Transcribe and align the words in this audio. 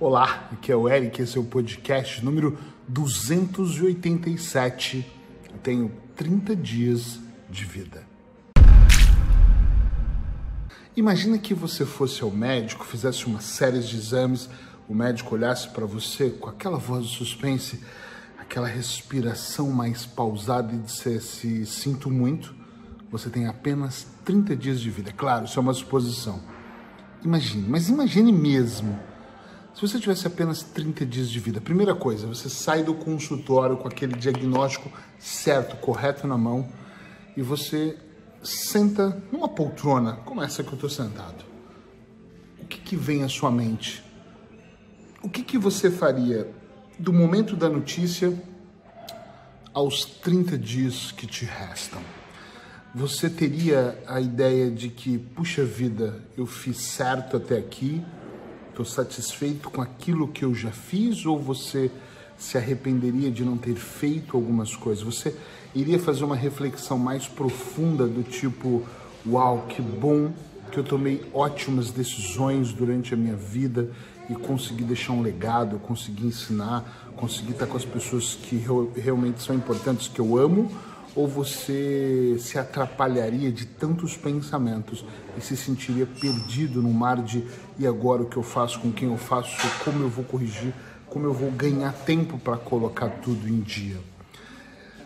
Olá, 0.00 0.48
aqui 0.50 0.72
é 0.72 0.76
o 0.76 0.88
Eric, 0.88 1.22
esse 1.22 1.38
é 1.38 1.40
o 1.40 1.44
podcast 1.44 2.24
número 2.24 2.58
287. 2.88 5.06
Eu 5.52 5.58
tenho 5.58 5.92
30 6.16 6.56
dias 6.56 7.20
de 7.48 7.64
vida. 7.64 8.02
Imagina 10.96 11.38
que 11.38 11.54
você 11.54 11.86
fosse 11.86 12.24
ao 12.24 12.30
médico, 12.32 12.84
fizesse 12.84 13.24
uma 13.26 13.40
série 13.40 13.78
de 13.78 13.96
exames, 13.96 14.50
o 14.88 14.94
médico 14.96 15.36
olhasse 15.36 15.68
para 15.68 15.86
você 15.86 16.28
com 16.28 16.48
aquela 16.48 16.76
voz 16.76 17.06
de 17.06 17.16
suspense, 17.16 17.78
aquela 18.36 18.66
respiração 18.66 19.70
mais 19.70 20.04
pausada 20.04 20.74
e 20.74 20.78
dissesse: 20.78 21.64
Sinto 21.66 22.10
muito, 22.10 22.52
você 23.12 23.30
tem 23.30 23.46
apenas 23.46 24.08
30 24.24 24.56
dias 24.56 24.80
de 24.80 24.90
vida. 24.90 25.12
Claro, 25.12 25.44
isso 25.44 25.56
é 25.56 25.62
uma 25.62 25.72
suposição. 25.72 26.40
Imagine, 27.22 27.68
mas 27.68 27.88
imagine 27.88 28.32
mesmo 28.32 29.13
se 29.74 29.80
você 29.80 29.98
tivesse 29.98 30.24
apenas 30.24 30.62
30 30.62 31.04
dias 31.04 31.28
de 31.28 31.40
vida, 31.40 31.60
primeira 31.60 31.96
coisa, 31.96 32.28
você 32.28 32.48
sai 32.48 32.84
do 32.84 32.94
consultório 32.94 33.76
com 33.76 33.88
aquele 33.88 34.14
diagnóstico 34.14 34.88
certo, 35.18 35.76
correto 35.76 36.28
na 36.28 36.38
mão, 36.38 36.68
e 37.36 37.42
você 37.42 37.98
senta 38.40 39.20
numa 39.32 39.48
poltrona, 39.48 40.12
como 40.24 40.40
essa 40.40 40.62
que 40.62 40.68
eu 40.68 40.74
estou 40.74 40.88
sentado. 40.88 41.44
O 42.62 42.66
que, 42.66 42.78
que 42.78 42.94
vem 42.94 43.24
à 43.24 43.28
sua 43.28 43.50
mente? 43.50 44.04
O 45.20 45.28
que, 45.28 45.42
que 45.42 45.58
você 45.58 45.90
faria 45.90 46.48
do 46.96 47.12
momento 47.12 47.56
da 47.56 47.68
notícia 47.68 48.32
aos 49.72 50.04
30 50.04 50.56
dias 50.56 51.10
que 51.10 51.26
te 51.26 51.44
restam? 51.44 52.00
Você 52.94 53.28
teria 53.28 54.00
a 54.06 54.20
ideia 54.20 54.70
de 54.70 54.88
que, 54.88 55.18
puxa 55.18 55.64
vida, 55.64 56.22
eu 56.36 56.46
fiz 56.46 56.76
certo 56.76 57.38
até 57.38 57.58
aqui, 57.58 58.00
Estou 58.74 58.84
satisfeito 58.84 59.70
com 59.70 59.80
aquilo 59.80 60.26
que 60.26 60.44
eu 60.44 60.52
já 60.52 60.72
fiz 60.72 61.24
ou 61.24 61.38
você 61.38 61.92
se 62.36 62.58
arrependeria 62.58 63.30
de 63.30 63.44
não 63.44 63.56
ter 63.56 63.76
feito 63.76 64.36
algumas 64.36 64.74
coisas? 64.74 65.04
Você 65.04 65.32
iria 65.72 65.96
fazer 65.96 66.24
uma 66.24 66.34
reflexão 66.34 66.98
mais 66.98 67.28
profunda 67.28 68.04
do 68.04 68.24
tipo: 68.24 68.82
uau, 69.24 69.66
que 69.68 69.80
bom 69.80 70.32
que 70.72 70.78
eu 70.80 70.82
tomei 70.82 71.24
ótimas 71.32 71.92
decisões 71.92 72.72
durante 72.72 73.14
a 73.14 73.16
minha 73.16 73.36
vida 73.36 73.92
e 74.28 74.34
consegui 74.34 74.82
deixar 74.82 75.12
um 75.12 75.22
legado, 75.22 75.78
consegui 75.78 76.26
ensinar, 76.26 77.12
consegui 77.14 77.52
estar 77.52 77.68
com 77.68 77.76
as 77.76 77.84
pessoas 77.84 78.34
que 78.34 78.56
realmente 78.96 79.40
são 79.40 79.54
importantes, 79.54 80.08
que 80.08 80.20
eu 80.20 80.36
amo? 80.36 80.68
Ou 81.14 81.28
você 81.28 82.36
se 82.40 82.58
atrapalharia 82.58 83.52
de 83.52 83.66
tantos 83.66 84.16
pensamentos 84.16 85.04
e 85.38 85.40
se 85.40 85.56
sentiria 85.56 86.06
perdido 86.06 86.82
no 86.82 86.92
mar 86.92 87.22
de 87.22 87.44
e 87.78 87.86
agora 87.86 88.22
o 88.22 88.26
que 88.26 88.36
eu 88.36 88.42
faço, 88.42 88.80
com 88.80 88.92
quem 88.92 89.08
eu 89.08 89.16
faço, 89.16 89.56
como 89.84 90.02
eu 90.02 90.08
vou 90.08 90.24
corrigir, 90.24 90.74
como 91.06 91.26
eu 91.26 91.32
vou 91.32 91.50
ganhar 91.50 91.92
tempo 91.92 92.38
para 92.38 92.56
colocar 92.56 93.08
tudo 93.08 93.48
em 93.48 93.60
dia? 93.60 93.98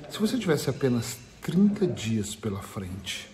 Se 0.08 0.18
você 0.18 0.38
tivesse 0.38 0.70
apenas 0.70 1.18
30 1.42 1.86
dias 1.86 2.34
pela 2.34 2.62
frente, 2.62 3.28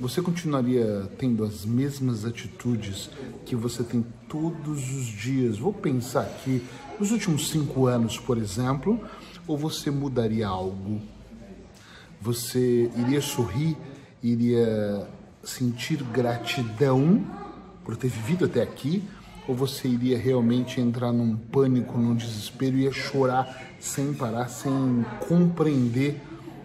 você 0.00 0.20
continuaria 0.20 1.10
tendo 1.18 1.44
as 1.44 1.64
mesmas 1.64 2.24
atitudes 2.24 3.10
que 3.44 3.54
você 3.54 3.82
tem 3.82 4.04
todos 4.28 4.90
os 4.90 5.06
dias? 5.06 5.58
Vou 5.58 5.72
pensar 5.72 6.22
aqui 6.22 6.62
nos 6.98 7.10
últimos 7.10 7.50
cinco 7.50 7.86
anos, 7.86 8.18
por 8.18 8.38
exemplo, 8.38 9.00
ou 9.46 9.56
você 9.56 9.90
mudaria 9.90 10.46
algo? 10.46 11.00
Você 12.20 12.90
iria 12.96 13.20
sorrir, 13.20 13.76
iria 14.22 15.06
sentir 15.42 16.02
gratidão 16.02 17.24
por 17.84 17.96
ter 17.96 18.08
vivido 18.08 18.44
até 18.44 18.62
aqui, 18.62 19.02
ou 19.46 19.54
você 19.54 19.86
iria 19.86 20.18
realmente 20.18 20.80
entrar 20.80 21.12
num 21.12 21.36
pânico, 21.36 21.96
num 21.96 22.14
desespero, 22.14 22.76
ia 22.76 22.90
chorar 22.90 23.76
sem 23.78 24.12
parar, 24.12 24.48
sem 24.48 25.04
compreender 25.28 26.20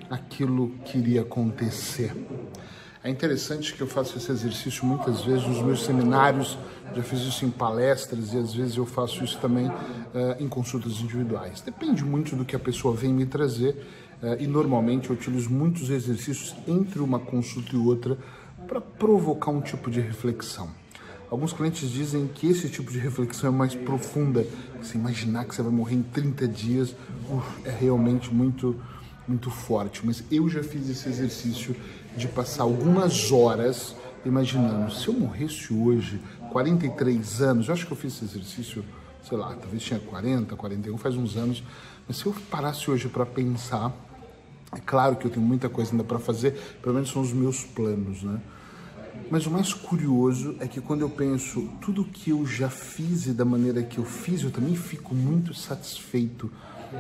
aquilo 0.10 0.72
que 0.84 0.98
iria 0.98 1.22
acontecer. 1.22 2.12
É 3.04 3.10
interessante 3.10 3.74
que 3.74 3.82
eu 3.82 3.88
faço 3.88 4.18
esse 4.18 4.32
exercício 4.32 4.86
muitas 4.86 5.22
vezes 5.22 5.48
nos 5.48 5.62
meus 5.62 5.84
seminários, 5.84 6.58
já 6.96 7.02
fiz 7.02 7.22
isso 7.22 7.46
em 7.46 7.50
palestras 7.50 8.34
e 8.34 8.38
às 8.38 8.54
vezes 8.54 8.78
eu 8.78 8.86
faço 8.86 9.24
isso 9.24 9.40
também 9.40 9.68
uh, 9.68 9.74
em 10.40 10.48
consultas 10.48 11.00
individuais. 11.00 11.62
Depende 11.62 12.04
muito 12.04 12.36
do 12.36 12.46
que 12.46 12.56
a 12.56 12.60
pessoa 12.60 12.96
vem 12.96 13.12
me 13.12 13.26
trazer 13.26 13.76
e 14.40 14.48
normalmente 14.48 15.10
eu 15.10 15.16
utilizo 15.16 15.50
muitos 15.50 15.90
exercícios 15.90 16.56
entre 16.68 17.00
uma 17.00 17.20
consulta 17.20 17.76
e 17.76 17.78
outra 17.78 18.18
para 18.68 18.80
provocar 18.80 19.52
um 19.52 19.62
tipo 19.62 19.90
de 19.90 20.00
reflexão. 20.00 20.70
Alguns 21.30 21.54
clientes 21.54 21.90
dizem 21.90 22.28
que 22.28 22.48
esse 22.48 22.70
tipo 22.70 22.92
de 22.92 23.00
reflexão 23.00 23.50
é 23.50 23.52
mais 23.54 23.74
profunda. 23.74 24.46
Você 24.82 24.98
imaginar 24.98 25.46
que 25.46 25.56
você 25.56 25.62
vai 25.62 25.72
morrer 25.72 25.96
em 25.96 26.04
30 26.04 26.48
dias 26.48 26.96
uf, 27.30 27.68
é 27.68 27.72
realmente 27.72 28.34
muito 28.34 28.76
muito 29.28 29.50
forte, 29.50 30.06
mas 30.06 30.24
eu 30.30 30.50
já 30.50 30.62
fiz 30.62 30.90
esse 30.90 31.08
exercício 31.08 31.76
de 32.18 32.28
passar 32.28 32.64
algumas 32.64 33.32
horas 33.32 33.96
imaginando, 34.26 34.92
se 34.92 35.08
eu 35.08 35.14
morresse 35.14 35.74
hoje, 35.74 36.20
43 36.52 37.42
anos, 37.42 37.68
eu 37.68 37.74
acho 37.74 37.86
que 37.86 37.94
eu 37.94 37.98
fiz 37.98 38.16
esse 38.16 38.26
exercício, 38.26 38.84
sei 39.28 39.38
lá, 39.38 39.54
talvez 39.56 39.82
tinha 39.82 40.00
40, 40.00 40.56
41, 40.56 40.98
faz 40.98 41.16
uns 41.16 41.38
anos, 41.38 41.64
mas 42.08 42.18
se 42.18 42.26
eu 42.26 42.36
parasse 42.50 42.92
hoje 42.92 43.08
para 43.08 43.26
pensar, 43.26 43.94
é 44.74 44.80
claro 44.80 45.16
que 45.16 45.26
eu 45.26 45.32
tenho 45.32 45.46
muita 45.46 45.68
coisa 45.68 45.92
ainda 45.92 46.04
para 46.04 46.20
fazer, 46.20 46.54
pelo 46.82 46.96
menos 46.96 47.12
são 47.12 47.22
os 47.22 47.34
meus 47.34 47.64
planos, 47.64 48.24
né? 48.24 48.40
Mas 49.30 49.46
o 49.46 49.52
mais 49.52 49.74
curioso 49.74 50.56
é 50.60 50.68
que 50.68 50.82
quando 50.82 51.02
eu 51.02 51.10
penso 51.10 51.70
tudo 51.82 52.04
que 52.04 52.32
eu 52.32 52.46
já 52.46 52.70
fiz 52.70 53.28
e 53.28 53.34
da 53.34 53.46
maneira 53.46 53.84
que 53.84 53.98
eu 53.98 54.06
fiz, 54.06 54.44
eu 54.44 54.52
também 54.52 54.76
fico 54.76 55.14
muito 55.16 55.54
satisfeito 55.54 56.52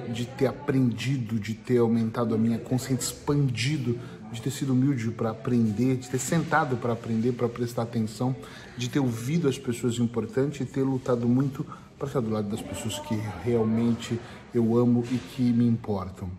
de 0.09 0.25
ter 0.25 0.47
aprendido, 0.47 1.37
de 1.39 1.53
ter 1.53 1.79
aumentado 1.79 2.33
a 2.33 2.37
minha 2.37 2.57
consciência, 2.57 3.05
expandido, 3.05 3.99
de 4.31 4.41
ter 4.41 4.51
sido 4.51 4.71
humilde 4.71 5.11
para 5.11 5.31
aprender, 5.31 5.97
de 5.97 6.09
ter 6.09 6.19
sentado 6.19 6.77
para 6.77 6.93
aprender, 6.93 7.33
para 7.33 7.49
prestar 7.49 7.83
atenção, 7.83 8.35
de 8.77 8.89
ter 8.89 8.99
ouvido 8.99 9.49
as 9.49 9.57
pessoas 9.57 9.97
importantes 9.97 10.61
e 10.61 10.65
ter 10.65 10.83
lutado 10.83 11.27
muito 11.27 11.65
para 11.97 12.07
estar 12.07 12.21
do 12.21 12.29
lado 12.29 12.49
das 12.49 12.61
pessoas 12.61 12.97
que 12.99 13.15
realmente 13.43 14.19
eu 14.55 14.77
amo 14.77 15.03
e 15.11 15.17
que 15.17 15.41
me 15.41 15.67
importam. 15.67 16.29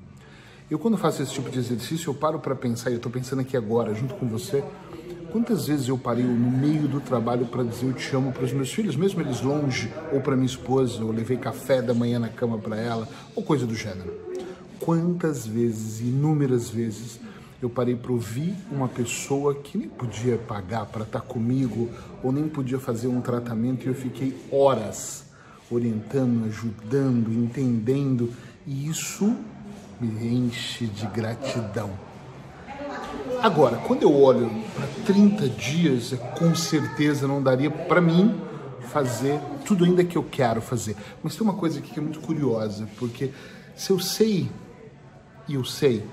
Eu 0.71 0.79
quando 0.79 0.97
faço 0.97 1.23
esse 1.23 1.33
tipo 1.33 1.51
de 1.51 1.59
exercício, 1.59 2.11
eu 2.11 2.15
paro 2.15 2.39
para 2.39 2.55
pensar, 2.55 2.91
e 2.91 2.95
eu 2.95 2.97
estou 2.97 3.13
pensando 3.13 3.41
aqui 3.41 3.57
agora, 3.57 3.95
junto 3.95 4.15
com 4.15 4.27
você, 4.27 4.65
Quantas 5.33 5.67
vezes 5.67 5.89
eu 5.89 5.97
parei 5.97 6.27
no 6.27 6.51
meio 6.51 6.87
do 6.87 7.01
trabalho 7.01 7.47
para 7.47 7.63
dizer 7.63 7.87
eu 7.87 7.95
te 7.95 8.15
amo 8.15 8.33
para 8.33 8.45
os 8.45 8.53
meus 8.53 8.71
filhos, 8.71 8.95
mesmo 8.95 9.23
eles 9.23 9.41
longe, 9.41 9.91
ou 10.13 10.21
para 10.21 10.37
minha 10.37 10.45
esposa, 10.45 11.03
ou 11.03 11.11
levei 11.11 11.39
café 11.39 11.81
da 11.81 11.95
manhã 11.95 12.19
na 12.19 12.29
cama 12.29 12.59
para 12.59 12.77
ela, 12.77 13.09
ou 13.35 13.43
coisa 13.43 13.67
do 13.67 13.75
gênero. 13.75 14.13
Quantas 14.79 15.47
vezes, 15.47 16.03
inúmeras 16.03 16.69
vezes, 16.69 17.19
eu 17.63 17.71
parei 17.71 17.97
para 17.97 18.13
ouvir 18.13 18.55
uma 18.71 18.89
pessoa 18.89 19.55
que 19.55 19.79
nem 19.79 19.89
podia 19.89 20.37
pagar 20.37 20.85
para 20.85 21.05
estar 21.05 21.21
tá 21.21 21.27
comigo, 21.27 21.89
ou 22.23 22.31
nem 22.31 22.47
podia 22.47 22.79
fazer 22.79 23.09
um 23.09 23.23
tratamento, 23.23 23.87
e 23.87 23.89
eu 23.89 23.95
fiquei 23.95 24.37
horas 24.53 25.25
orientando, 25.71 26.45
ajudando, 26.45 27.33
entendendo, 27.33 28.31
e 28.67 28.87
isso 28.87 29.35
me 30.07 30.29
enche 30.29 30.87
de 30.87 31.07
gratidão. 31.07 31.91
Agora, 33.43 33.77
quando 33.77 34.03
eu 34.03 34.15
olho 34.15 34.51
para 34.75 34.87
30 35.07 35.49
dias, 35.49 36.15
com 36.39 36.55
certeza 36.55 37.27
não 37.27 37.43
daria 37.43 37.71
para 37.71 38.01
mim 38.01 38.41
fazer 38.89 39.41
tudo 39.65 39.85
ainda 39.85 40.05
que 40.05 40.17
eu 40.17 40.23
quero 40.23 40.61
fazer. 40.61 40.97
Mas 41.23 41.35
tem 41.35 41.43
uma 41.43 41.55
coisa 41.55 41.79
aqui 41.79 41.93
que 41.93 41.99
é 41.99 42.03
muito 42.03 42.21
curiosa, 42.21 42.89
porque 42.99 43.31
se 43.75 43.91
eu 43.91 43.99
sei 43.99 44.51
e 45.49 45.55
eu 45.55 45.65
sei 45.65 46.05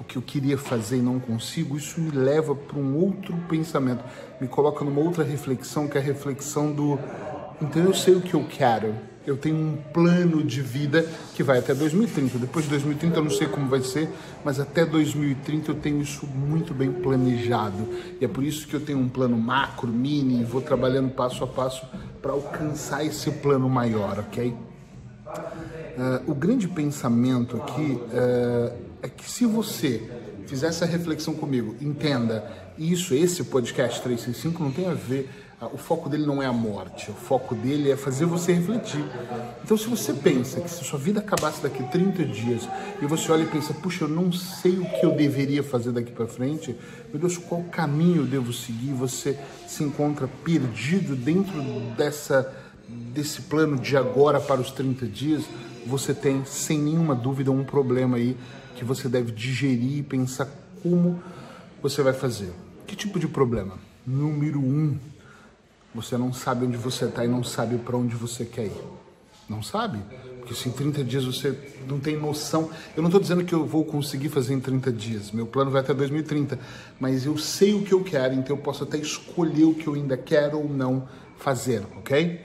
o 0.00 0.04
que 0.04 0.16
eu 0.16 0.22
queria 0.22 0.58
fazer 0.58 0.98
e 0.98 1.02
não 1.02 1.20
consigo, 1.20 1.76
isso 1.76 2.00
me 2.00 2.10
leva 2.10 2.54
para 2.54 2.78
um 2.78 2.96
outro 2.96 3.36
pensamento, 3.48 4.02
me 4.40 4.48
coloca 4.48 4.84
numa 4.84 5.00
outra 5.00 5.22
reflexão, 5.22 5.86
que 5.86 5.96
é 5.96 6.00
a 6.00 6.04
reflexão 6.04 6.72
do 6.72 6.98
então 7.62 7.82
eu 7.82 7.94
sei 7.94 8.14
o 8.14 8.20
que 8.20 8.34
eu 8.34 8.44
quero 8.44 8.94
eu 9.26 9.36
tenho 9.36 9.56
um 9.56 9.76
plano 9.92 10.42
de 10.42 10.60
vida 10.60 11.06
que 11.34 11.42
vai 11.42 11.58
até 11.58 11.74
2030. 11.74 12.38
Depois 12.38 12.64
de 12.64 12.70
2030 12.70 13.16
eu 13.16 13.24
não 13.24 13.30
sei 13.30 13.46
como 13.46 13.68
vai 13.68 13.80
ser, 13.80 14.08
mas 14.44 14.60
até 14.60 14.84
2030 14.84 15.70
eu 15.70 15.74
tenho 15.74 16.00
isso 16.02 16.26
muito 16.26 16.74
bem 16.74 16.92
planejado. 16.92 17.88
E 18.20 18.24
é 18.24 18.28
por 18.28 18.44
isso 18.44 18.66
que 18.66 18.74
eu 18.74 18.80
tenho 18.80 18.98
um 18.98 19.08
plano 19.08 19.36
macro, 19.36 19.88
mini, 19.88 20.40
e 20.40 20.44
vou 20.44 20.60
trabalhando 20.60 21.10
passo 21.10 21.42
a 21.42 21.46
passo 21.46 21.86
para 22.20 22.32
alcançar 22.32 23.04
esse 23.04 23.30
plano 23.30 23.68
maior, 23.68 24.18
ok? 24.18 24.54
Uh, 25.96 26.30
o 26.30 26.34
grande 26.34 26.68
pensamento 26.68 27.56
aqui 27.56 27.92
uh, 27.92 28.72
é 29.02 29.08
que 29.08 29.30
se 29.30 29.46
você 29.46 30.02
fizer 30.46 30.68
essa 30.68 30.84
reflexão 30.84 31.34
comigo, 31.34 31.74
entenda, 31.80 32.44
isso, 32.76 33.14
esse 33.14 33.44
podcast 33.44 34.02
365 34.02 34.62
não 34.62 34.70
tem 34.70 34.86
a 34.88 34.94
ver 34.94 35.30
o 35.72 35.76
foco 35.76 36.08
dele 36.08 36.26
não 36.26 36.42
é 36.42 36.46
a 36.46 36.52
morte, 36.52 37.10
o 37.10 37.14
foco 37.14 37.54
dele 37.54 37.90
é 37.90 37.96
fazer 37.96 38.26
você 38.26 38.52
refletir. 38.52 39.04
Então, 39.62 39.76
se 39.76 39.86
você 39.86 40.12
pensa 40.12 40.60
que 40.60 40.70
se 40.70 40.84
sua 40.84 40.98
vida 40.98 41.20
acabasse 41.20 41.62
daqui 41.62 41.82
30 41.82 42.24
dias 42.24 42.68
e 43.00 43.06
você 43.06 43.30
olha 43.30 43.42
e 43.42 43.46
pensa, 43.46 43.72
puxa, 43.74 44.04
eu 44.04 44.08
não 44.08 44.30
sei 44.32 44.78
o 44.78 44.84
que 44.84 45.04
eu 45.04 45.12
deveria 45.12 45.62
fazer 45.62 45.92
daqui 45.92 46.12
para 46.12 46.26
frente, 46.26 46.76
meu 47.10 47.20
Deus, 47.20 47.38
qual 47.38 47.62
caminho 47.64 48.22
eu 48.22 48.26
devo 48.26 48.52
seguir? 48.52 48.92
Você 48.92 49.38
se 49.66 49.82
encontra 49.82 50.28
perdido 50.44 51.14
dentro 51.16 51.60
dessa 51.96 52.52
desse 52.88 53.42
plano 53.42 53.78
de 53.78 53.96
agora 53.96 54.40
para 54.40 54.60
os 54.60 54.70
30 54.70 55.06
dias, 55.06 55.44
você 55.86 56.12
tem 56.12 56.44
sem 56.44 56.78
nenhuma 56.78 57.14
dúvida 57.14 57.50
um 57.50 57.64
problema 57.64 58.16
aí 58.16 58.36
que 58.76 58.84
você 58.84 59.08
deve 59.08 59.32
digerir 59.32 59.98
e 59.98 60.02
pensar 60.02 60.48
como 60.82 61.20
você 61.82 62.02
vai 62.02 62.12
fazer. 62.12 62.52
Que 62.86 62.96
tipo 62.96 63.18
de 63.18 63.28
problema? 63.28 63.74
Número 64.06 64.58
um, 64.60 64.98
você 65.94 66.18
não 66.18 66.32
sabe 66.32 66.66
onde 66.66 66.76
você 66.76 67.04
está 67.04 67.24
e 67.24 67.28
não 67.28 67.44
sabe 67.44 67.78
para 67.78 67.96
onde 67.96 68.16
você 68.16 68.44
quer 68.44 68.66
ir. 68.66 68.82
Não 69.48 69.62
sabe? 69.62 69.98
Porque 70.38 70.54
se 70.54 70.68
em 70.68 70.72
30 70.72 71.04
dias 71.04 71.24
você 71.24 71.56
não 71.86 72.00
tem 72.00 72.16
noção. 72.16 72.70
Eu 72.96 73.02
não 73.02 73.08
estou 73.08 73.20
dizendo 73.20 73.44
que 73.44 73.54
eu 73.54 73.64
vou 73.64 73.84
conseguir 73.84 74.28
fazer 74.28 74.54
em 74.54 74.60
30 74.60 74.92
dias. 74.92 75.30
Meu 75.30 75.46
plano 75.46 75.70
vai 75.70 75.80
até 75.80 75.94
2030. 75.94 76.58
Mas 76.98 77.24
eu 77.24 77.36
sei 77.38 77.74
o 77.74 77.82
que 77.82 77.92
eu 77.92 78.02
quero, 78.02 78.34
então 78.34 78.56
eu 78.56 78.62
posso 78.62 78.84
até 78.84 78.96
escolher 78.98 79.64
o 79.64 79.74
que 79.74 79.86
eu 79.86 79.94
ainda 79.94 80.16
quero 80.16 80.58
ou 80.58 80.68
não 80.68 81.08
fazer, 81.38 81.82
ok? 81.96 82.40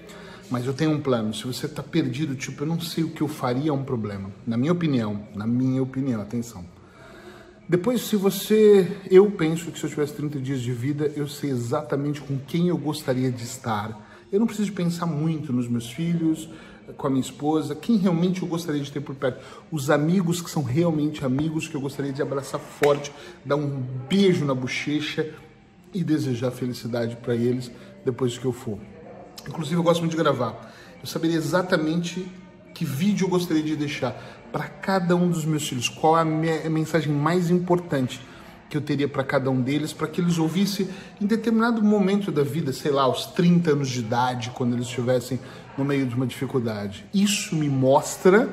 Mas 0.49 0.65
eu 0.65 0.73
tenho 0.73 0.91
um 0.91 0.99
plano. 0.99 1.33
Se 1.33 1.45
você 1.45 1.67
está 1.67 1.83
perdido, 1.83 2.35
tipo, 2.35 2.63
eu 2.63 2.67
não 2.67 2.79
sei 2.79 3.03
o 3.03 3.09
que 3.09 3.21
eu 3.21 3.27
faria, 3.27 3.69
é 3.69 3.73
um 3.73 3.83
problema. 3.83 4.31
Na 4.45 4.57
minha 4.57 4.71
opinião. 4.71 5.27
Na 5.35 5.45
minha 5.45 5.81
opinião, 5.81 6.21
atenção. 6.21 6.65
Depois, 7.69 8.01
se 8.01 8.15
você. 8.15 8.97
Eu 9.11 9.29
penso 9.29 9.71
que 9.71 9.77
se 9.77 9.85
eu 9.85 9.89
tivesse 9.91 10.13
30 10.13 10.39
dias 10.39 10.59
de 10.59 10.71
vida, 10.71 11.13
eu 11.15 11.27
sei 11.27 11.51
exatamente 11.51 12.19
com 12.19 12.39
quem 12.39 12.69
eu 12.69 12.77
gostaria 12.77 13.31
de 13.31 13.43
estar. 13.43 14.09
Eu 14.31 14.39
não 14.39 14.47
preciso 14.47 14.73
pensar 14.73 15.05
muito 15.05 15.53
nos 15.53 15.67
meus 15.67 15.87
filhos, 15.91 16.49
com 16.97 17.05
a 17.05 17.09
minha 17.11 17.21
esposa, 17.21 17.75
quem 17.75 17.97
realmente 17.97 18.41
eu 18.41 18.47
gostaria 18.47 18.81
de 18.81 18.91
ter 18.91 19.01
por 19.01 19.13
perto. 19.13 19.45
Os 19.71 19.91
amigos 19.91 20.41
que 20.41 20.49
são 20.49 20.63
realmente 20.63 21.23
amigos, 21.23 21.67
que 21.67 21.75
eu 21.75 21.81
gostaria 21.81 22.11
de 22.11 22.23
abraçar 22.23 22.59
forte, 22.59 23.11
dar 23.45 23.55
um 23.55 23.83
beijo 24.09 24.45
na 24.45 24.55
bochecha 24.55 25.31
e 25.93 26.03
desejar 26.03 26.49
felicidade 26.49 27.17
para 27.17 27.35
eles 27.35 27.69
depois 28.03 28.35
que 28.35 28.45
eu 28.45 28.51
for. 28.51 28.79
Inclusive, 29.47 29.75
eu 29.75 29.83
gosto 29.83 29.99
muito 29.99 30.13
de 30.13 30.17
gravar. 30.17 30.73
Eu 30.99 31.07
saberia 31.07 31.37
exatamente 31.37 32.25
que 32.73 32.83
vídeo 32.83 33.25
eu 33.25 33.29
gostaria 33.29 33.61
de 33.61 33.75
deixar 33.75 34.38
para 34.51 34.67
cada 34.67 35.15
um 35.15 35.29
dos 35.29 35.45
meus 35.45 35.67
filhos, 35.67 35.89
qual 35.89 36.17
é 36.17 36.21
a, 36.21 36.25
minha, 36.25 36.65
a 36.65 36.69
mensagem 36.69 37.11
mais 37.11 37.49
importante 37.49 38.19
que 38.69 38.77
eu 38.77 38.81
teria 38.81 39.07
para 39.07 39.23
cada 39.23 39.49
um 39.49 39.61
deles, 39.61 39.91
para 39.91 40.07
que 40.07 40.21
eles 40.21 40.37
ouvissem 40.37 40.87
em 41.19 41.25
determinado 41.25 41.81
momento 41.83 42.31
da 42.31 42.43
vida, 42.43 42.71
sei 42.71 42.91
lá, 42.91 43.03
aos 43.03 43.25
30 43.27 43.71
anos 43.71 43.89
de 43.89 43.99
idade, 43.99 44.51
quando 44.51 44.73
eles 44.73 44.85
estivessem 44.85 45.39
no 45.77 45.83
meio 45.83 46.05
de 46.05 46.13
uma 46.13 46.27
dificuldade. 46.27 47.05
Isso 47.13 47.55
me 47.55 47.67
mostra 47.67 48.47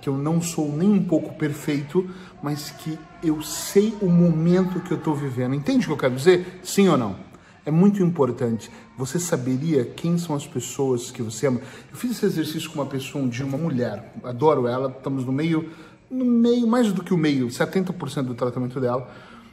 que 0.00 0.08
eu 0.08 0.18
não 0.18 0.42
sou 0.42 0.70
nem 0.76 0.90
um 0.90 1.04
pouco 1.04 1.34
perfeito, 1.34 2.10
mas 2.42 2.70
que 2.70 2.98
eu 3.22 3.40
sei 3.40 3.94
o 4.00 4.08
momento 4.08 4.80
que 4.80 4.90
eu 4.90 4.98
estou 4.98 5.14
vivendo. 5.14 5.54
Entende 5.54 5.84
o 5.84 5.88
que 5.88 5.92
eu 5.92 5.96
quero 5.96 6.16
dizer? 6.16 6.60
Sim 6.64 6.88
ou 6.88 6.98
não? 6.98 7.31
É 7.64 7.70
muito 7.70 8.02
importante. 8.02 8.70
Você 8.98 9.18
saberia 9.18 9.84
quem 9.84 10.18
são 10.18 10.34
as 10.34 10.46
pessoas 10.46 11.10
que 11.10 11.22
você 11.22 11.46
ama? 11.46 11.60
Eu 11.90 11.96
fiz 11.96 12.10
esse 12.12 12.26
exercício 12.26 12.70
com 12.70 12.80
uma 12.80 12.86
pessoa 12.86 13.22
um 13.22 13.28
dia, 13.28 13.46
uma 13.46 13.58
mulher. 13.58 14.12
Adoro 14.24 14.66
ela. 14.66 14.88
Estamos 14.88 15.24
no 15.24 15.32
meio, 15.32 15.70
no 16.10 16.24
meio, 16.24 16.66
mais 16.66 16.92
do 16.92 17.04
que 17.04 17.14
o 17.14 17.16
meio, 17.16 17.46
70% 17.46 18.22
do 18.22 18.34
tratamento 18.34 18.80
dela. 18.80 19.08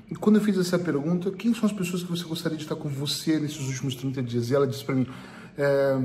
E 0.09 0.15
quando 0.15 0.37
eu 0.37 0.41
fiz 0.41 0.57
essa 0.57 0.79
pergunta, 0.79 1.29
quem 1.31 1.53
são 1.53 1.65
as 1.67 1.71
pessoas 1.71 2.01
que 2.01 2.09
você 2.09 2.23
gostaria 2.23 2.57
de 2.57 2.63
estar 2.63 2.75
com 2.75 2.89
você 2.89 3.39
nesses 3.39 3.67
últimos 3.67 3.93
30 3.93 4.23
dias? 4.23 4.49
E 4.49 4.55
ela 4.55 4.65
disse 4.65 4.83
para 4.83 4.95
mim, 4.95 5.05
é, 5.55 5.97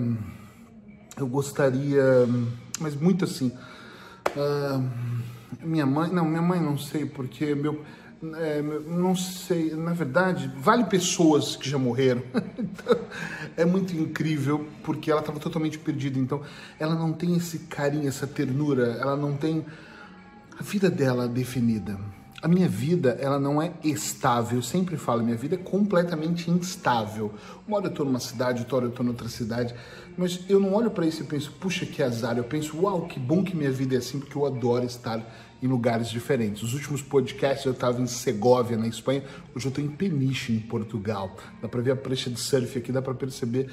eu 1.16 1.26
gostaria, 1.26 2.28
mas 2.80 2.94
muito 2.94 3.24
assim, 3.24 3.50
uh, 4.36 4.90
minha 5.62 5.86
mãe, 5.86 6.10
não, 6.12 6.26
minha 6.26 6.42
mãe 6.42 6.60
não 6.60 6.76
sei, 6.76 7.06
porque 7.06 7.54
meu 7.54 7.82
é, 8.36 8.62
não 8.62 9.14
sei, 9.14 9.74
na 9.74 9.92
verdade, 9.92 10.50
vale 10.56 10.84
pessoas 10.84 11.56
que 11.56 11.68
já 11.68 11.78
morreram. 11.78 12.22
Então, 12.58 12.98
é 13.56 13.64
muito 13.64 13.94
incrível 13.94 14.66
porque 14.82 15.10
ela 15.10 15.20
estava 15.20 15.38
totalmente 15.38 15.78
perdida. 15.78 16.18
Então, 16.18 16.42
ela 16.78 16.94
não 16.94 17.12
tem 17.12 17.36
esse 17.36 17.60
carinho, 17.60 18.08
essa 18.08 18.26
ternura, 18.26 18.96
ela 19.00 19.16
não 19.16 19.36
tem 19.36 19.64
a 20.58 20.62
vida 20.62 20.90
dela 20.90 21.28
definida. 21.28 21.98
A 22.44 22.48
minha 22.48 22.68
vida, 22.68 23.16
ela 23.22 23.40
não 23.40 23.62
é 23.62 23.72
estável. 23.82 24.58
Eu 24.58 24.62
sempre 24.62 24.98
falo, 24.98 25.24
minha 25.24 25.34
vida 25.34 25.54
é 25.54 25.58
completamente 25.58 26.50
instável. 26.50 27.32
Uma 27.66 27.78
hora 27.78 27.86
eu 27.86 27.90
estou 27.90 28.04
numa 28.04 28.20
cidade, 28.20 28.60
outra 28.60 28.76
hora 28.76 28.84
eu 28.84 28.90
estou 28.90 29.02
noutra 29.02 29.30
cidade. 29.30 29.74
Mas 30.14 30.40
eu 30.46 30.60
não 30.60 30.74
olho 30.74 30.90
para 30.90 31.06
isso 31.06 31.22
e 31.22 31.24
penso, 31.24 31.50
puxa, 31.52 31.86
que 31.86 32.02
azar. 32.02 32.36
Eu 32.36 32.44
penso, 32.44 32.78
uau, 32.82 33.06
que 33.06 33.18
bom 33.18 33.42
que 33.42 33.56
minha 33.56 33.72
vida 33.72 33.94
é 33.94 33.98
assim, 33.98 34.20
porque 34.20 34.36
eu 34.36 34.44
adoro 34.44 34.84
estar 34.84 35.26
em 35.62 35.66
lugares 35.66 36.10
diferentes. 36.10 36.62
Os 36.62 36.74
últimos 36.74 37.00
podcasts 37.00 37.64
eu 37.64 37.72
estava 37.72 37.98
em 38.02 38.06
Segóvia, 38.06 38.76
na 38.76 38.88
Espanha. 38.88 39.24
Hoje 39.56 39.64
eu 39.64 39.70
estou 39.70 39.82
em 39.82 39.88
Peniche, 39.88 40.52
em 40.52 40.60
Portugal. 40.60 41.34
Dá 41.62 41.66
para 41.66 41.80
ver 41.80 41.92
a 41.92 41.96
prancha 41.96 42.28
de 42.28 42.38
surf 42.38 42.76
aqui, 42.76 42.92
dá 42.92 43.00
para 43.00 43.14
perceber 43.14 43.70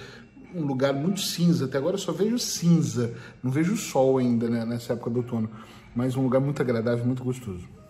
um 0.55 0.61
lugar 0.61 0.93
muito 0.93 1.19
cinza. 1.19 1.65
Até 1.65 1.77
agora 1.77 1.95
eu 1.95 1.99
só 1.99 2.13
vejo 2.13 2.39
cinza, 2.39 3.13
não 3.43 3.51
vejo 3.51 3.75
sol 3.75 4.17
ainda 4.17 4.49
né, 4.49 4.63
nessa 4.63 4.93
época 4.93 5.09
do 5.09 5.17
outono. 5.17 5.49
Mas 5.93 6.15
um 6.15 6.23
lugar 6.23 6.39
muito 6.39 6.61
agradável, 6.61 7.03
muito 7.05 7.21
gostoso. 7.21 7.80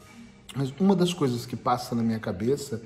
Mas 0.56 0.74
uma 0.80 0.96
das 0.96 1.14
coisas 1.14 1.46
que 1.46 1.56
passa 1.56 1.96
na 1.96 2.04
minha 2.04 2.20
cabeça 2.20 2.82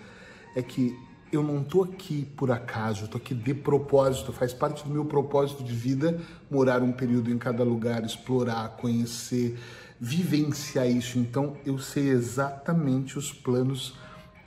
é 0.55 0.61
que 0.61 0.97
eu 1.31 1.43
não 1.43 1.61
estou 1.61 1.83
aqui 1.83 2.25
por 2.37 2.51
acaso, 2.51 3.05
estou 3.05 3.19
aqui 3.19 3.33
de 3.33 3.53
propósito, 3.53 4.31
faz 4.31 4.53
parte 4.53 4.83
do 4.83 4.89
meu 4.89 5.05
propósito 5.05 5.63
de 5.63 5.73
vida 5.73 6.19
morar 6.49 6.81
um 6.81 6.91
período 6.91 7.31
em 7.31 7.37
cada 7.37 7.63
lugar, 7.63 8.05
explorar, 8.05 8.69
conhecer, 8.77 9.59
vivenciar 9.99 10.87
isso. 10.87 11.17
Então 11.17 11.57
eu 11.65 11.77
sei 11.77 12.09
exatamente 12.09 13.17
os 13.17 13.33
planos 13.33 13.95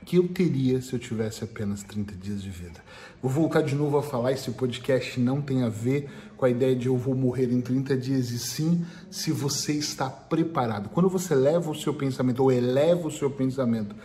que 0.05 0.17
eu 0.17 0.27
teria 0.27 0.81
se 0.81 0.93
eu 0.93 0.99
tivesse 0.99 1.43
apenas 1.43 1.83
30 1.83 2.15
dias 2.15 2.41
de 2.41 2.49
vida. 2.49 2.83
Vou 3.21 3.31
voltar 3.31 3.61
de 3.61 3.75
novo 3.75 3.97
a 3.97 4.03
falar, 4.03 4.31
esse 4.31 4.49
podcast 4.51 5.19
não 5.19 5.41
tem 5.41 5.63
a 5.63 5.69
ver 5.69 6.09
com 6.37 6.45
a 6.45 6.49
ideia 6.49 6.75
de 6.75 6.87
eu 6.87 6.97
vou 6.97 7.13
morrer 7.13 7.51
em 7.51 7.61
30 7.61 7.97
dias, 7.97 8.31
e 8.31 8.39
sim 8.39 8.85
se 9.11 9.31
você 9.31 9.73
está 9.73 10.09
preparado. 10.09 10.89
Quando 10.89 11.09
você 11.09 11.35
leva 11.35 11.69
o 11.69 11.75
seu 11.75 11.93
pensamento, 11.93 12.41
ou 12.41 12.51
eleva 12.51 13.07
o 13.07 13.11
seu 13.11 13.29
pensamento, 13.29 13.95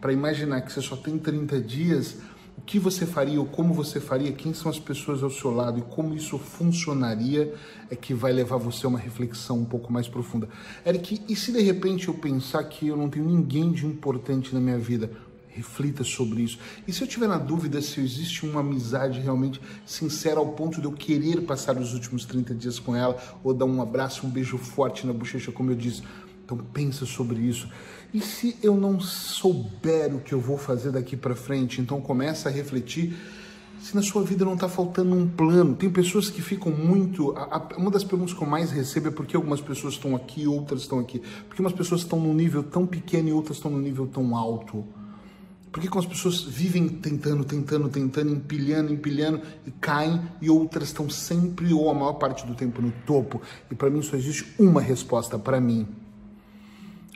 para 0.00 0.12
imaginar 0.12 0.60
que 0.62 0.72
você 0.72 0.82
só 0.82 0.96
tem 0.96 1.16
30 1.16 1.60
dias, 1.60 2.16
o 2.56 2.62
que 2.62 2.78
você 2.78 3.04
faria 3.04 3.40
ou 3.40 3.46
como 3.46 3.74
você 3.74 4.00
faria, 4.00 4.32
quem 4.32 4.54
são 4.54 4.70
as 4.70 4.78
pessoas 4.78 5.22
ao 5.22 5.30
seu 5.30 5.50
lado 5.50 5.78
e 5.78 5.82
como 5.82 6.14
isso 6.14 6.38
funcionaria, 6.38 7.54
é 7.90 7.96
que 7.96 8.14
vai 8.14 8.32
levar 8.32 8.56
você 8.56 8.86
a 8.86 8.88
uma 8.88 8.98
reflexão 8.98 9.58
um 9.58 9.64
pouco 9.64 9.92
mais 9.92 10.08
profunda. 10.08 10.48
Eric, 10.86 11.22
e 11.28 11.34
se 11.34 11.52
de 11.52 11.60
repente 11.60 12.08
eu 12.08 12.14
pensar 12.14 12.62
que 12.64 12.88
eu 12.88 12.96
não 12.96 13.08
tenho 13.08 13.26
ninguém 13.26 13.72
de 13.72 13.86
importante 13.86 14.54
na 14.54 14.60
minha 14.60 14.78
vida? 14.78 15.10
Reflita 15.54 16.02
sobre 16.02 16.42
isso. 16.42 16.58
E 16.86 16.92
se 16.92 17.00
eu 17.00 17.06
tiver 17.06 17.28
na 17.28 17.38
dúvida 17.38 17.80
se 17.80 18.00
existe 18.00 18.44
uma 18.44 18.60
amizade 18.60 19.20
realmente 19.20 19.60
sincera 19.86 20.40
ao 20.40 20.48
ponto 20.48 20.80
de 20.80 20.86
eu 20.86 20.92
querer 20.92 21.42
passar 21.42 21.78
os 21.78 21.94
últimos 21.94 22.24
30 22.24 22.54
dias 22.54 22.80
com 22.80 22.96
ela, 22.96 23.16
ou 23.44 23.54
dar 23.54 23.64
um 23.64 23.80
abraço, 23.80 24.26
um 24.26 24.30
beijo 24.30 24.58
forte 24.58 25.06
na 25.06 25.12
bochecha, 25.12 25.52
como 25.52 25.70
eu 25.70 25.76
disse. 25.76 26.02
Então 26.44 26.58
pensa 26.58 27.06
sobre 27.06 27.40
isso. 27.40 27.68
E 28.12 28.20
se 28.20 28.56
eu 28.62 28.76
não 28.76 28.98
souber 29.00 30.14
o 30.14 30.20
que 30.20 30.34
eu 30.34 30.40
vou 30.40 30.58
fazer 30.58 30.90
daqui 30.90 31.16
para 31.16 31.36
frente, 31.36 31.80
então 31.80 32.00
começa 32.00 32.48
a 32.48 32.52
refletir 32.52 33.14
se 33.80 33.94
na 33.94 34.02
sua 34.02 34.22
vida 34.22 34.44
não 34.44 34.54
está 34.54 34.68
faltando 34.68 35.14
um 35.14 35.28
plano. 35.28 35.74
Tem 35.74 35.90
pessoas 35.90 36.30
que 36.30 36.40
ficam 36.42 36.72
muito. 36.72 37.32
A, 37.36 37.56
a, 37.56 37.76
uma 37.76 37.90
das 37.90 38.02
perguntas 38.02 38.34
que 38.34 38.42
eu 38.42 38.48
mais 38.48 38.70
recebo 38.70 39.08
é 39.08 39.10
por 39.10 39.26
que 39.26 39.36
algumas 39.36 39.60
pessoas 39.60 39.94
estão 39.94 40.16
aqui, 40.16 40.46
outras 40.46 40.80
estão 40.80 40.98
aqui. 40.98 41.20
Porque 41.46 41.60
umas 41.62 41.72
pessoas 41.72 42.00
estão 42.00 42.18
num 42.18 42.34
nível 42.34 42.62
tão 42.62 42.86
pequeno 42.86 43.28
e 43.28 43.32
outras 43.32 43.58
estão 43.58 43.70
num 43.70 43.80
nível 43.80 44.06
tão 44.06 44.36
alto. 44.36 44.84
Por 45.74 45.82
que, 45.82 45.98
as 45.98 46.06
pessoas 46.06 46.40
vivem 46.40 46.88
tentando, 46.88 47.42
tentando, 47.42 47.88
tentando, 47.88 48.30
empilhando, 48.30 48.92
empilhando 48.92 49.42
e 49.66 49.72
caem 49.72 50.22
e 50.40 50.48
outras 50.48 50.86
estão 50.86 51.10
sempre 51.10 51.74
ou 51.74 51.90
a 51.90 51.94
maior 51.94 52.12
parte 52.12 52.46
do 52.46 52.54
tempo 52.54 52.80
no 52.80 52.92
topo? 53.04 53.42
E 53.68 53.74
para 53.74 53.90
mim 53.90 54.00
só 54.00 54.14
existe 54.14 54.54
uma 54.56 54.80
resposta 54.80 55.36
para 55.36 55.60
mim. 55.60 55.88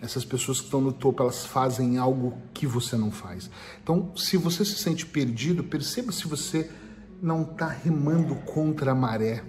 Essas 0.02 0.24
pessoas 0.24 0.58
que 0.58 0.64
estão 0.64 0.80
no 0.80 0.92
topo, 0.92 1.22
elas 1.22 1.46
fazem 1.46 1.98
algo 1.98 2.36
que 2.52 2.66
você 2.66 2.96
não 2.96 3.12
faz. 3.12 3.48
Então, 3.80 4.10
se 4.16 4.36
você 4.36 4.64
se 4.64 4.74
sente 4.74 5.06
perdido, 5.06 5.62
perceba 5.62 6.10
se 6.10 6.26
você 6.26 6.68
não 7.22 7.42
está 7.42 7.68
remando 7.68 8.34
contra 8.34 8.90
a 8.90 8.94
maré. 8.94 9.44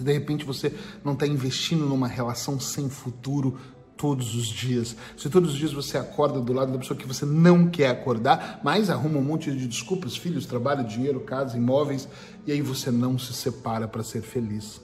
De 0.00 0.14
repente 0.14 0.46
você 0.46 0.74
não 1.04 1.12
está 1.12 1.26
investindo 1.26 1.84
numa 1.84 2.08
relação 2.08 2.58
sem 2.58 2.88
futuro, 2.88 3.58
todos 4.00 4.34
os 4.34 4.46
dias. 4.46 4.96
Se 5.14 5.28
todos 5.28 5.52
os 5.52 5.58
dias 5.58 5.74
você 5.74 5.98
acorda 5.98 6.40
do 6.40 6.54
lado 6.54 6.72
da 6.72 6.78
pessoa 6.78 6.98
que 6.98 7.06
você 7.06 7.26
não 7.26 7.68
quer 7.68 7.90
acordar, 7.90 8.58
mas 8.64 8.88
arruma 8.88 9.18
um 9.18 9.22
monte 9.22 9.52
de 9.52 9.68
desculpas, 9.68 10.16
filhos, 10.16 10.46
trabalho, 10.46 10.84
dinheiro, 10.84 11.20
casa, 11.20 11.58
imóveis, 11.58 12.08
e 12.46 12.52
aí 12.52 12.62
você 12.62 12.90
não 12.90 13.18
se 13.18 13.34
separa 13.34 13.86
para 13.86 14.02
ser 14.02 14.22
feliz. 14.22 14.80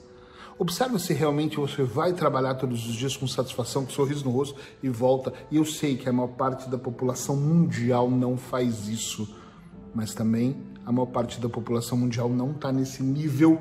Observe 0.59 0.99
se 0.99 1.13
realmente 1.13 1.57
você 1.57 1.81
vai 1.81 2.13
trabalhar 2.13 2.55
todos 2.55 2.87
os 2.87 2.93
dias 2.93 3.17
com 3.17 3.27
satisfação, 3.27 3.85
com 3.85 3.91
sorriso 3.91 4.23
no 4.23 4.29
rosto 4.29 4.55
e 4.83 4.89
volta. 4.89 5.33
E 5.49 5.57
eu 5.57 5.65
sei 5.65 5.97
que 5.97 6.07
a 6.07 6.13
maior 6.13 6.29
parte 6.29 6.69
da 6.69 6.77
população 6.77 7.35
mundial 7.35 8.11
não 8.11 8.37
faz 8.37 8.87
isso, 8.87 9.27
mas 9.95 10.13
também 10.13 10.55
a 10.85 10.91
maior 10.91 11.07
parte 11.07 11.41
da 11.41 11.49
população 11.49 11.97
mundial 11.97 12.29
não 12.29 12.51
está 12.51 12.71
nesse 12.71 13.01
nível 13.01 13.59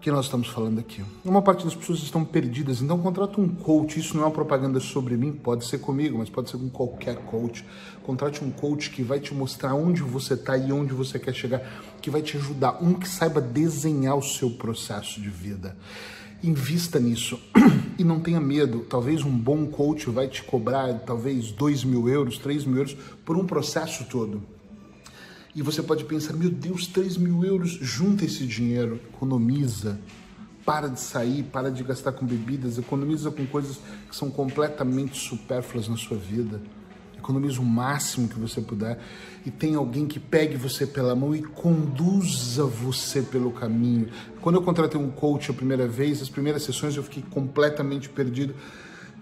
que 0.00 0.10
nós 0.10 0.24
estamos 0.24 0.48
falando 0.48 0.78
aqui. 0.78 1.04
Uma 1.22 1.42
parte 1.42 1.64
das 1.64 1.74
pessoas 1.74 1.98
estão 1.98 2.24
perdidas, 2.24 2.80
então 2.80 2.98
contrata 2.98 3.38
um 3.38 3.48
coach. 3.48 4.00
Isso 4.00 4.16
não 4.16 4.22
é 4.22 4.26
uma 4.26 4.32
propaganda 4.32 4.80
sobre 4.80 5.14
mim, 5.16 5.30
pode 5.30 5.66
ser 5.66 5.78
comigo, 5.78 6.18
mas 6.18 6.30
pode 6.30 6.48
ser 6.48 6.56
com 6.56 6.70
qualquer 6.70 7.16
coach. 7.16 7.64
Contrate 8.02 8.42
um 8.42 8.50
coach 8.50 8.90
que 8.90 9.02
vai 9.02 9.20
te 9.20 9.34
mostrar 9.34 9.74
onde 9.74 10.02
você 10.02 10.34
está 10.34 10.56
e 10.56 10.72
onde 10.72 10.94
você 10.94 11.18
quer 11.18 11.34
chegar. 11.34 11.60
que 12.00 12.08
vai 12.08 12.22
te 12.22 12.38
ajudar, 12.38 12.82
um 12.82 12.94
que 12.94 13.06
saiba 13.06 13.42
desenhar 13.42 14.16
o 14.16 14.22
seu 14.22 14.50
processo 14.50 15.20
de 15.20 15.28
vida. 15.28 15.76
Invista 16.42 16.98
nisso 16.98 17.38
e 17.98 18.02
não 18.02 18.20
tenha 18.20 18.40
medo. 18.40 18.86
Talvez 18.88 19.22
um 19.22 19.36
bom 19.36 19.66
coach 19.66 20.08
vai 20.08 20.28
te 20.28 20.42
cobrar 20.42 20.94
talvez 21.00 21.52
dois 21.52 21.84
mil 21.84 22.08
euros, 22.08 22.38
três 22.38 22.64
mil 22.64 22.78
euros 22.78 22.96
por 23.22 23.36
um 23.36 23.44
processo 23.44 24.04
todo. 24.04 24.42
E 25.54 25.62
você 25.62 25.82
pode 25.82 26.04
pensar, 26.04 26.34
meu 26.34 26.50
Deus, 26.50 26.86
3 26.86 27.16
mil 27.16 27.44
euros, 27.44 27.70
junta 27.70 28.24
esse 28.24 28.46
dinheiro, 28.46 29.00
economiza, 29.12 29.98
para 30.64 30.88
de 30.88 31.00
sair, 31.00 31.42
para 31.42 31.70
de 31.70 31.82
gastar 31.82 32.12
com 32.12 32.24
bebidas, 32.24 32.78
economiza 32.78 33.30
com 33.30 33.44
coisas 33.46 33.80
que 34.08 34.14
são 34.14 34.30
completamente 34.30 35.18
supérfluas 35.18 35.88
na 35.88 35.96
sua 35.96 36.16
vida. 36.16 36.60
Economiza 37.18 37.60
o 37.60 37.64
máximo 37.64 38.28
que 38.28 38.38
você 38.38 38.60
puder 38.60 38.98
e 39.44 39.50
tem 39.50 39.74
alguém 39.74 40.06
que 40.06 40.18
pegue 40.18 40.56
você 40.56 40.86
pela 40.86 41.14
mão 41.14 41.34
e 41.34 41.42
conduza 41.42 42.64
você 42.64 43.20
pelo 43.20 43.50
caminho. 43.50 44.08
Quando 44.40 44.56
eu 44.56 44.62
contratei 44.62 44.98
um 44.98 45.10
coach 45.10 45.50
a 45.50 45.54
primeira 45.54 45.86
vez, 45.86 46.22
as 46.22 46.30
primeiras 46.30 46.62
sessões 46.62 46.96
eu 46.96 47.02
fiquei 47.02 47.22
completamente 47.30 48.08
perdido 48.08 48.54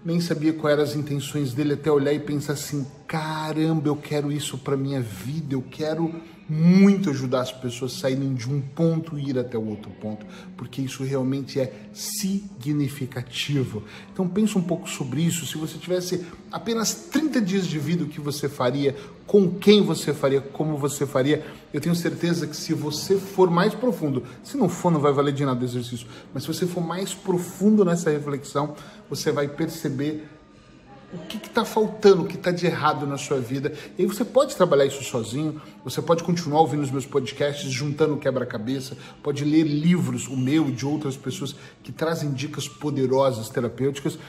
nem 0.03 0.19
sabia 0.19 0.53
quais 0.53 0.73
eram 0.73 0.83
as 0.83 0.95
intenções 0.95 1.53
dele 1.53 1.73
até 1.73 1.91
olhar 1.91 2.13
e 2.13 2.19
pensar 2.19 2.53
assim: 2.53 2.85
caramba, 3.07 3.89
eu 3.89 3.95
quero 3.95 4.31
isso 4.31 4.57
para 4.57 4.77
minha 4.77 5.01
vida, 5.01 5.53
eu 5.53 5.61
quero 5.61 6.13
muito 6.49 7.11
ajudar 7.11 7.41
as 7.41 7.51
pessoas 7.51 7.93
a 7.95 7.99
saírem 7.99 8.33
de 8.33 8.49
um 8.49 8.59
ponto 8.59 9.19
e 9.19 9.29
ir 9.29 9.37
até 9.37 9.57
o 9.57 9.67
outro 9.67 9.91
ponto, 10.01 10.25
porque 10.57 10.81
isso 10.81 11.03
realmente 11.03 11.59
é 11.59 11.71
significativo. 11.93 13.83
Então 14.11 14.27
pense 14.27 14.57
um 14.57 14.61
pouco 14.61 14.89
sobre 14.89 15.21
isso. 15.21 15.45
Se 15.45 15.57
você 15.57 15.77
tivesse 15.77 16.25
apenas 16.51 16.93
30 16.93 17.39
dias 17.39 17.67
de 17.67 17.77
vida, 17.77 18.03
o 18.03 18.07
que 18.07 18.19
você 18.19 18.49
faria? 18.49 18.95
Com 19.27 19.51
quem 19.51 19.83
você 19.83 20.11
faria? 20.11 20.41
Como 20.41 20.75
você 20.75 21.05
faria? 21.05 21.45
Eu 21.71 21.79
tenho 21.79 21.93
certeza 21.95 22.47
que 22.47 22.57
se 22.57 22.73
você 22.73 23.15
for 23.17 23.51
mais 23.51 23.75
profundo, 23.75 24.23
se 24.43 24.57
não 24.57 24.67
for, 24.67 24.91
não 24.91 24.99
vai 24.99 25.13
valer 25.13 25.33
de 25.33 25.45
nada 25.45 25.61
o 25.61 25.63
exercício, 25.63 26.07
mas 26.33 26.43
se 26.43 26.47
você 26.47 26.65
for 26.65 26.81
mais 26.81 27.13
profundo 27.13 27.85
nessa 27.85 28.09
reflexão, 28.09 28.75
você 29.07 29.31
vai 29.31 29.47
perceber 29.47 30.27
o 31.13 31.17
que 31.17 31.37
está 31.37 31.65
faltando, 31.65 32.23
o 32.23 32.25
que 32.25 32.35
está 32.35 32.51
de 32.51 32.65
errado 32.65 33.07
na 33.07 33.17
sua 33.17 33.39
vida. 33.39 33.73
E 33.97 34.01
aí 34.01 34.07
você 34.07 34.23
pode 34.23 34.55
trabalhar 34.55 34.85
isso 34.85 35.03
sozinho, 35.03 35.61
você 35.83 36.01
pode 36.01 36.23
continuar 36.23 36.61
ouvindo 36.61 36.83
os 36.83 36.91
meus 36.91 37.05
podcasts, 37.05 37.71
juntando 37.71 38.17
quebra-cabeça, 38.17 38.97
pode 39.23 39.43
ler 39.43 39.63
livros, 39.63 40.27
o 40.27 40.37
meu 40.37 40.69
e 40.69 40.71
de 40.71 40.85
outras 40.85 41.17
pessoas 41.17 41.55
que 41.83 41.91
trazem 41.91 42.31
dicas 42.31 42.67
poderosas 42.67 43.49
terapêuticas. 43.49 44.19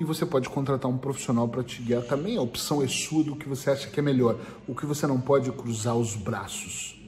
E 0.00 0.04
você 0.04 0.24
pode 0.24 0.48
contratar 0.48 0.90
um 0.90 0.96
profissional 0.96 1.46
para 1.46 1.62
te 1.62 1.82
guiar 1.82 2.02
também. 2.02 2.38
A 2.38 2.40
opção 2.40 2.82
é 2.82 2.88
sua 2.88 3.22
do 3.22 3.36
que 3.36 3.46
você 3.46 3.70
acha 3.70 3.90
que 3.90 4.00
é 4.00 4.02
melhor. 4.02 4.36
O 4.66 4.74
que 4.74 4.86
você 4.86 5.06
não 5.06 5.20
pode 5.20 5.50
é 5.50 5.52
cruzar 5.52 5.94
os 5.94 6.16
braços 6.16 6.99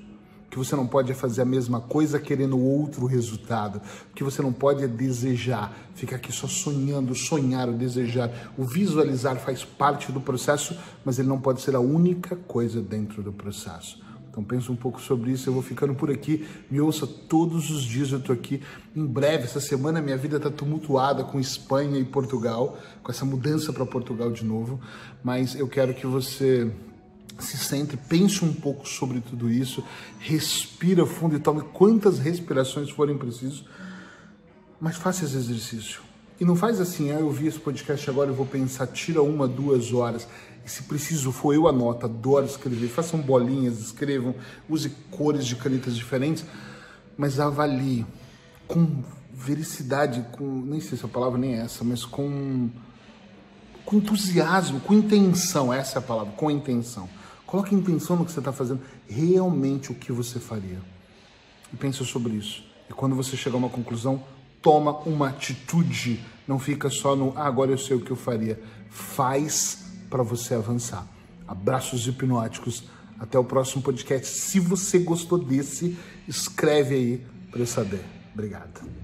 que 0.52 0.59
você 0.59 0.76
não 0.76 0.87
pode 0.87 1.14
fazer 1.14 1.40
a 1.40 1.47
mesma 1.47 1.80
coisa 1.80 2.21
querendo 2.21 2.61
outro 2.61 3.06
resultado, 3.06 3.80
que 4.14 4.23
você 4.23 4.42
não 4.42 4.52
pode 4.52 4.87
desejar, 4.87 5.73
ficar 5.94 6.16
aqui 6.16 6.30
só 6.30 6.47
sonhando, 6.47 7.14
sonhar, 7.14 7.71
o 7.71 7.73
desejar, 7.73 8.52
o 8.59 8.62
visualizar 8.62 9.37
faz 9.38 9.64
parte 9.64 10.12
do 10.12 10.21
processo, 10.21 10.76
mas 11.06 11.18
ele 11.18 11.26
não 11.26 11.40
pode 11.40 11.62
ser 11.62 11.75
a 11.75 11.80
única 11.80 12.37
coisa 12.37 12.82
dentro 12.82 13.23
do 13.23 13.32
processo. 13.32 14.02
Então 14.28 14.44
pensa 14.44 14.71
um 14.71 14.76
pouco 14.76 15.00
sobre 15.00 15.30
isso, 15.30 15.49
eu 15.49 15.54
vou 15.54 15.62
ficando 15.62 15.94
por 15.94 16.11
aqui, 16.11 16.47
me 16.71 16.78
ouça 16.82 17.06
todos 17.06 17.71
os 17.71 17.82
dias, 17.82 18.12
eu 18.12 18.21
tô 18.21 18.35
aqui. 18.35 18.61
Em 18.94 19.06
breve, 19.06 19.44
essa 19.44 19.61
semana 19.61 20.02
minha 20.02 20.18
vida 20.18 20.38
tá 20.38 20.50
tumultuada 20.50 21.25
com 21.25 21.40
Espanha 21.40 21.99
e 21.99 22.04
Portugal, 22.04 22.76
com 23.02 23.11
essa 23.11 23.25
mudança 23.25 23.73
para 23.73 23.87
Portugal 23.87 24.30
de 24.30 24.44
novo, 24.44 24.78
mas 25.25 25.54
eu 25.54 25.66
quero 25.66 25.94
que 25.94 26.06
você 26.06 26.71
se 27.38 27.56
centre, 27.56 27.96
pense 27.96 28.44
um 28.44 28.52
pouco 28.52 28.86
sobre 28.88 29.20
tudo 29.20 29.50
isso, 29.50 29.84
respira 30.18 31.06
fundo 31.06 31.36
e 31.36 31.40
tome 31.40 31.62
quantas 31.72 32.18
respirações 32.18 32.90
forem 32.90 33.16
precisas, 33.16 33.64
mas 34.80 34.96
faça 34.96 35.24
esse 35.24 35.36
exercício. 35.36 36.02
E 36.40 36.44
não 36.44 36.56
faz 36.56 36.80
assim, 36.80 37.12
ah, 37.12 37.20
eu 37.20 37.30
vi 37.30 37.46
esse 37.46 37.58
podcast 37.58 38.10
agora, 38.10 38.30
eu 38.30 38.34
vou 38.34 38.46
pensar, 38.46 38.88
tira 38.88 39.22
uma, 39.22 39.46
duas 39.46 39.92
horas. 39.92 40.26
E 40.64 40.70
se 40.70 40.82
preciso 40.84 41.30
for, 41.30 41.54
eu 41.54 41.68
anoto, 41.68 42.06
adoro 42.06 42.46
escrever. 42.46 42.88
Façam 42.88 43.20
bolinhas, 43.20 43.78
escrevam, 43.78 44.34
use 44.68 44.90
cores 45.10 45.46
de 45.46 45.54
canetas 45.54 45.94
diferentes, 45.94 46.44
mas 47.16 47.38
avalie 47.38 48.04
com 48.66 49.04
vericidade, 49.32 50.24
com, 50.32 50.44
nem 50.44 50.80
sei 50.80 50.98
se 50.98 51.04
a 51.04 51.08
palavra 51.08 51.38
nem 51.38 51.54
é 51.54 51.58
essa, 51.58 51.84
mas 51.84 52.04
com, 52.04 52.68
com 53.84 53.96
entusiasmo, 53.96 54.80
com 54.80 54.94
intenção, 54.94 55.72
essa 55.72 55.98
é 55.98 56.00
a 56.00 56.02
palavra, 56.02 56.32
com 56.32 56.50
intenção. 56.50 57.08
Coloque 57.52 57.75
intenção 57.75 58.16
no 58.16 58.25
que 58.25 58.32
você 58.32 58.38
está 58.38 58.50
fazendo, 58.50 58.80
realmente 59.06 59.92
o 59.92 59.94
que 59.94 60.11
você 60.11 60.40
faria. 60.40 60.80
E 61.71 61.76
pense 61.76 62.02
sobre 62.02 62.32
isso. 62.32 62.64
E 62.88 62.94
quando 62.94 63.14
você 63.14 63.37
chegar 63.37 63.56
a 63.56 63.59
uma 63.59 63.68
conclusão, 63.68 64.25
toma 64.62 65.00
uma 65.00 65.28
atitude. 65.28 66.25
Não 66.49 66.59
fica 66.59 66.88
só 66.88 67.14
no 67.14 67.35
ah, 67.37 67.44
agora 67.44 67.71
eu 67.71 67.76
sei 67.76 67.94
o 67.94 68.00
que 68.00 68.11
eu 68.11 68.16
faria. 68.16 68.59
Faz 68.88 69.85
para 70.09 70.23
você 70.23 70.54
avançar. 70.54 71.06
Abraços 71.47 72.06
hipnóticos. 72.06 72.85
Até 73.21 73.38
o 73.38 73.44
próximo 73.44 73.82
podcast. 73.82 74.26
Se 74.26 74.59
você 74.59 74.99
gostou 75.00 75.37
desse, 75.37 75.94
escreve 76.26 76.94
aí 76.94 77.26
para 77.50 77.61
eu 77.61 77.66
saber. 77.66 78.02
Obrigado. 78.32 79.01